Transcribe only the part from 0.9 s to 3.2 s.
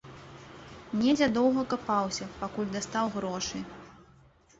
Недзе доўга капаўся, пакуль дастаў